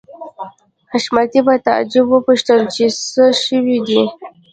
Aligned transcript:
حشمتي 0.91 1.39
په 1.47 1.53
تعجب 1.65 2.05
وپوښتل 2.09 2.61
چې 2.75 2.85
څه 3.11 3.25
شوي 3.45 3.77
دي 3.87 4.01